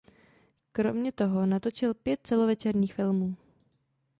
Kromě 0.71 1.11
toho 1.11 1.45
natočil 1.45 1.93
pět 1.93 2.19
celovečerních 2.23 2.93
filmů. 2.93 3.35